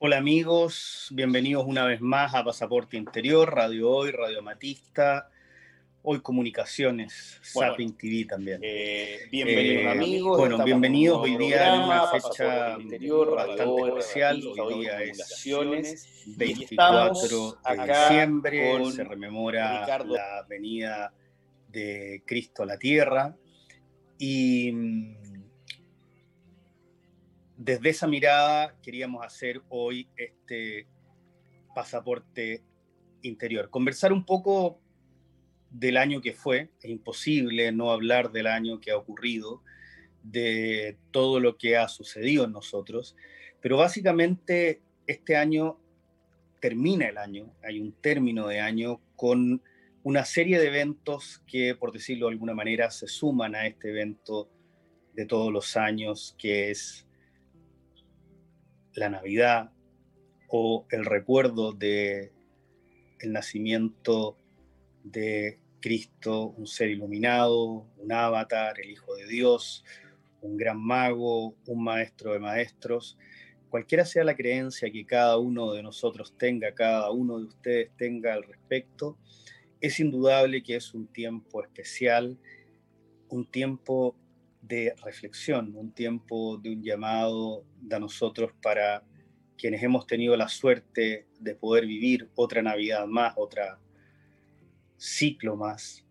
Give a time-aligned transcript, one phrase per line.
[0.00, 5.28] Hola amigos, bienvenidos una vez más a Pasaporte Interior, Radio Hoy, Radio Matista,
[6.04, 8.60] Hoy Comunicaciones, bueno, TV también.
[8.62, 10.38] Eh, bienvenidos eh, amigos.
[10.38, 14.40] Bueno, bienvenidos hoy día en una fecha interior, bastante especial.
[14.62, 15.44] Hoy día es
[16.26, 21.12] 24 de diciembre, se rememora la venida
[21.72, 23.34] de Cristo a la tierra.
[24.16, 25.27] Y mm,
[27.58, 30.86] desde esa mirada queríamos hacer hoy este
[31.74, 32.62] pasaporte
[33.22, 33.68] interior.
[33.68, 34.80] Conversar un poco
[35.68, 39.62] del año que fue, es imposible no hablar del año que ha ocurrido,
[40.22, 43.16] de todo lo que ha sucedido en nosotros,
[43.60, 45.78] pero básicamente este año
[46.60, 49.62] termina el año, hay un término de año con
[50.04, 54.48] una serie de eventos que, por decirlo de alguna manera, se suman a este evento
[55.14, 57.07] de todos los años, que es
[58.98, 59.70] la Navidad
[60.48, 62.32] o el recuerdo de
[63.20, 64.36] el nacimiento
[65.02, 69.84] de Cristo, un ser iluminado, un avatar, el Hijo de Dios,
[70.40, 73.18] un gran mago, un maestro de maestros.
[73.70, 78.34] Cualquiera sea la creencia que cada uno de nosotros tenga, cada uno de ustedes tenga
[78.34, 79.18] al respecto,
[79.80, 82.38] es indudable que es un tiempo especial,
[83.28, 84.16] un tiempo
[84.68, 89.02] de reflexión, un tiempo de un llamado de nosotros para
[89.56, 93.80] quienes hemos tenido la suerte de poder vivir otra Navidad más, otra
[94.96, 96.04] ciclo más,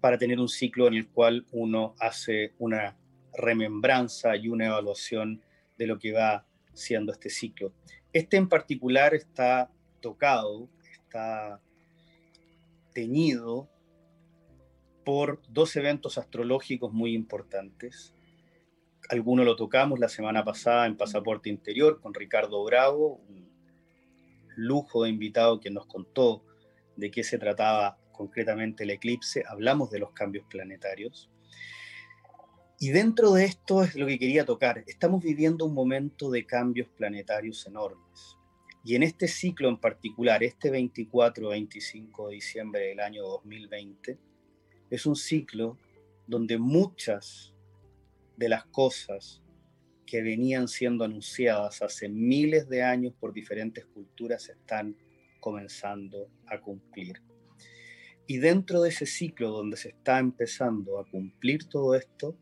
[0.00, 2.96] para tener un ciclo en el cual uno hace una
[3.32, 5.42] remembranza y una evaluación
[5.78, 7.72] de lo que va siendo este ciclo.
[8.12, 11.60] Este en particular está tocado, está
[12.92, 13.68] teñido
[15.06, 18.12] por dos eventos astrológicos muy importantes.
[19.08, 23.48] Alguno lo tocamos la semana pasada en Pasaporte Interior con Ricardo Bravo, un
[24.56, 26.42] lujo de invitado que nos contó
[26.96, 31.30] de qué se trataba concretamente el eclipse, hablamos de los cambios planetarios.
[32.80, 34.82] Y dentro de esto es lo que quería tocar.
[34.88, 38.36] Estamos viviendo un momento de cambios planetarios enormes.
[38.84, 44.18] Y en este ciclo en particular, este 24-25 de diciembre del año 2020,
[44.90, 45.78] es un ciclo
[46.26, 47.54] donde muchas
[48.36, 49.42] de las cosas
[50.06, 54.96] que venían siendo anunciadas hace miles de años por diferentes culturas están
[55.40, 57.22] comenzando a cumplir.
[58.26, 62.36] Y dentro de ese ciclo donde se está empezando a cumplir todo esto,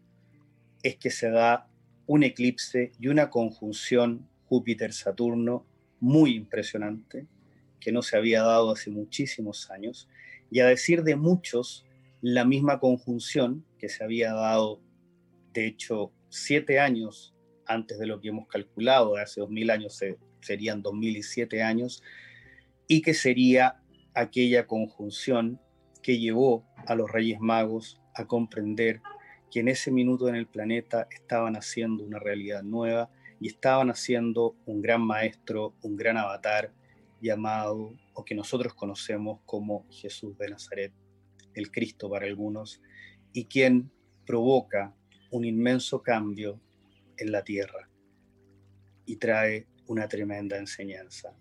[0.83, 1.69] es que se da
[2.07, 5.67] un eclipse y una conjunción Júpiter-Saturno
[6.01, 7.27] muy impresionante
[7.81, 10.09] que no se había dado hace muchísimos años
[10.51, 11.84] y a decir de muchos,
[12.27, 14.81] la misma conjunción que se había dado,
[15.53, 17.35] de hecho, siete años
[17.67, 20.03] antes de lo que hemos calculado, de hace dos mil años
[20.41, 22.03] serían dos mil y siete años,
[22.89, 23.83] y que sería
[24.15, 25.61] aquella conjunción
[26.03, 29.03] que llevó a los Reyes Magos a comprender
[29.51, 34.57] que en ese minuto en el planeta estaban haciendo una realidad nueva y estaban haciendo
[34.65, 36.73] un gran maestro, un gran avatar
[37.21, 40.93] llamado o que nosotros conocemos como Jesús de Nazaret,
[41.55, 42.81] el Cristo para algunos,
[43.33, 43.91] y quien
[44.27, 44.95] provoca
[45.31, 46.61] un inmenso cambio
[47.17, 47.89] en la tierra
[49.07, 51.35] y trae una tremenda enseñanza.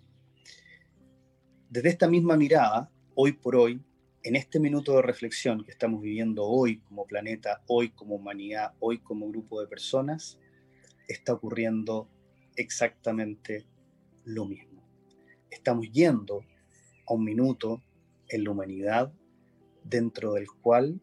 [1.69, 3.81] Desde esta misma mirada, hoy por hoy,
[4.23, 9.00] en este minuto de reflexión que estamos viviendo hoy como planeta, hoy como humanidad, hoy
[9.00, 10.40] como grupo de personas,
[11.07, 12.09] está ocurriendo
[12.56, 13.66] exactamente
[14.25, 14.81] lo mismo.
[15.50, 16.46] Estamos yendo
[17.07, 17.81] a un minuto
[18.29, 19.13] en la humanidad
[19.83, 20.99] dentro del cual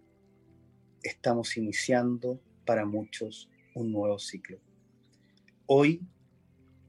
[1.02, 4.58] estamos iniciando para muchos un nuevo ciclo.
[5.66, 6.02] Hoy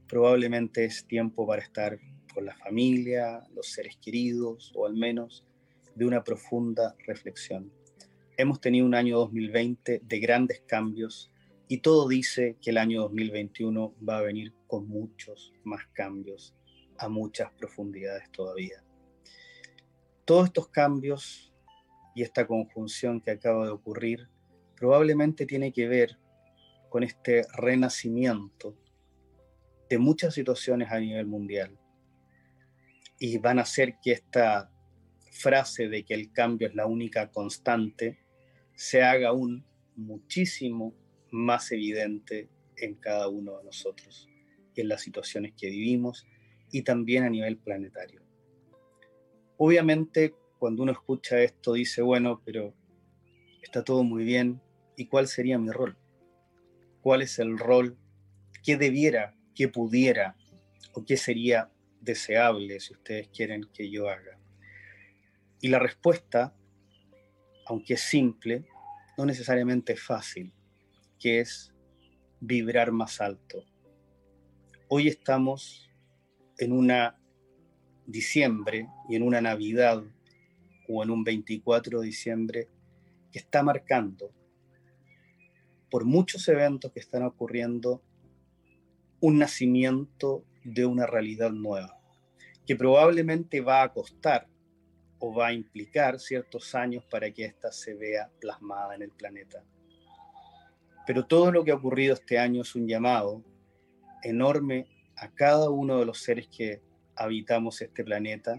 [0.07, 1.99] probablemente es tiempo para estar
[2.33, 5.45] con la familia, los seres queridos o al menos
[5.95, 7.71] de una profunda reflexión.
[8.37, 11.31] Hemos tenido un año 2020 de grandes cambios
[11.67, 16.55] y todo dice que el año 2021 va a venir con muchos más cambios
[16.97, 18.83] a muchas profundidades todavía.
[20.25, 21.50] Todos estos cambios
[22.15, 24.27] y esta conjunción que acaba de ocurrir
[24.75, 26.17] probablemente tiene que ver
[26.89, 28.75] con este renacimiento
[29.89, 31.77] de muchas situaciones a nivel mundial.
[33.19, 34.71] Y van a hacer que esta
[35.31, 38.19] frase de que el cambio es la única constante
[38.75, 39.65] se haga aún
[39.95, 40.93] muchísimo
[41.31, 44.27] más evidente en cada uno de nosotros
[44.73, 46.25] y en las situaciones que vivimos
[46.71, 48.21] y también a nivel planetario.
[49.57, 52.75] Obviamente, cuando uno escucha esto, dice, bueno, pero
[53.63, 54.61] está todo muy bien,
[54.95, 55.97] ¿y cuál sería mi rol?
[57.01, 57.97] ¿Cuál es el rol
[58.63, 60.35] que debiera, que pudiera
[60.93, 64.37] ¿O qué sería deseable si ustedes quieren que yo haga?
[65.61, 66.55] Y la respuesta,
[67.65, 68.67] aunque es simple,
[69.17, 70.53] no necesariamente es fácil,
[71.17, 71.73] que es
[72.39, 73.65] vibrar más alto.
[74.89, 75.89] Hoy estamos
[76.59, 77.19] en una
[78.05, 80.03] diciembre y en una Navidad
[80.91, 82.67] o en un 24 de diciembre
[83.31, 84.31] que está marcando
[85.89, 88.01] por muchos eventos que están ocurriendo
[89.19, 91.99] un nacimiento de una realidad nueva,
[92.65, 94.47] que probablemente va a costar
[95.19, 99.63] o va a implicar ciertos años para que ésta se vea plasmada en el planeta.
[101.05, 103.43] Pero todo lo que ha ocurrido este año es un llamado
[104.23, 106.81] enorme a cada uno de los seres que
[107.15, 108.55] habitamos este planeta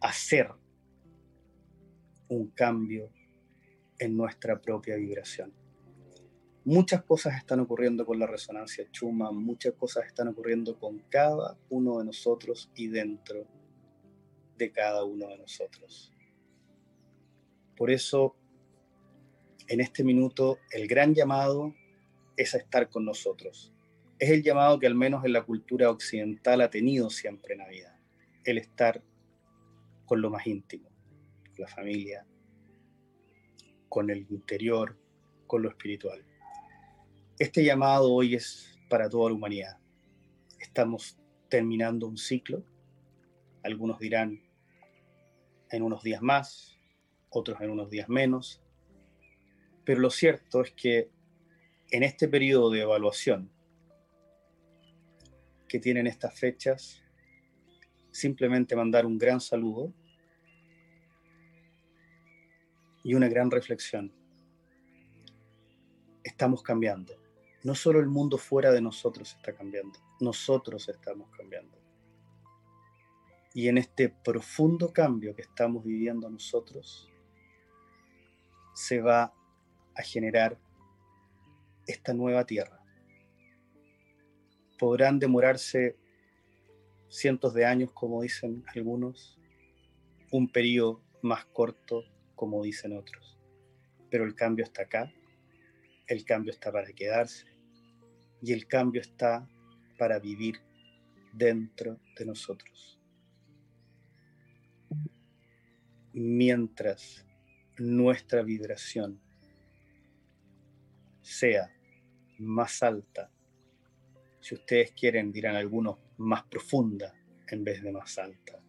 [0.00, 0.50] hacer
[2.28, 3.10] un cambio
[3.98, 5.52] en nuestra propia vibración.
[6.64, 11.98] Muchas cosas están ocurriendo con la resonancia chuma, muchas cosas están ocurriendo con cada uno
[11.98, 13.46] de nosotros y dentro
[14.58, 16.12] de cada uno de nosotros.
[17.76, 18.36] Por eso,
[19.68, 21.74] en este minuto, el gran llamado
[22.36, 23.72] es a estar con nosotros.
[24.18, 27.96] Es el llamado que al menos en la cultura occidental ha tenido siempre Navidad,
[28.44, 29.02] el estar
[30.08, 30.88] con lo más íntimo,
[31.50, 32.26] con la familia,
[33.90, 34.98] con el interior,
[35.46, 36.24] con lo espiritual.
[37.38, 39.78] Este llamado hoy es para toda la humanidad.
[40.58, 41.18] Estamos
[41.50, 42.64] terminando un ciclo.
[43.62, 44.40] Algunos dirán
[45.70, 46.78] en unos días más,
[47.28, 48.62] otros en unos días menos.
[49.84, 51.10] Pero lo cierto es que
[51.90, 53.50] en este periodo de evaluación
[55.68, 57.02] que tienen estas fechas,
[58.10, 59.92] simplemente mandar un gran saludo
[63.04, 64.12] y una gran reflexión.
[66.22, 67.28] Estamos cambiando
[67.64, 71.76] no solo el mundo fuera de nosotros está cambiando, nosotros estamos cambiando.
[73.52, 77.10] Y en este profundo cambio que estamos viviendo nosotros,
[78.74, 79.34] se va
[79.94, 80.58] a generar
[81.86, 82.80] esta nueva tierra.
[84.78, 85.96] Podrán demorarse
[87.08, 89.38] cientos de años, como dicen algunos,
[90.30, 93.38] un periodo más corto, como dicen otros.
[94.10, 95.12] Pero el cambio está acá
[96.08, 97.46] el cambio está para quedarse
[98.42, 99.46] y el cambio está
[99.98, 100.58] para vivir
[101.32, 102.98] dentro de nosotros.
[106.14, 107.26] Mientras
[107.76, 109.20] nuestra vibración
[111.20, 111.70] sea
[112.38, 113.30] más alta,
[114.40, 117.14] si ustedes quieren, dirán algunos, más profunda
[117.50, 118.60] en vez de más alta,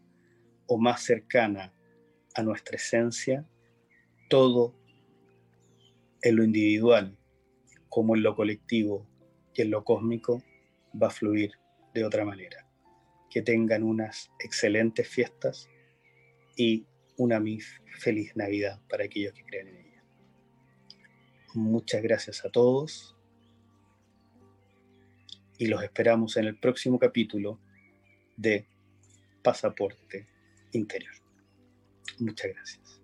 [0.67, 1.73] o más cercana
[2.35, 3.45] a nuestra esencia,
[4.29, 4.75] todo
[6.21, 7.17] en lo individual
[7.89, 9.07] como en lo colectivo
[9.53, 10.43] y en lo cósmico
[11.01, 11.51] va a fluir
[11.93, 12.65] de otra manera.
[13.29, 15.69] Que tengan unas excelentes fiestas
[16.55, 16.85] y
[17.17, 17.41] una
[17.97, 20.03] feliz Navidad para aquellos que creen en ella.
[21.53, 23.18] Muchas gracias a todos
[25.59, 27.59] y los esperamos en el próximo capítulo
[28.37, 28.65] de
[29.43, 30.25] Pasaporte
[30.71, 31.13] Interior.
[32.17, 32.98] Muchas gracias.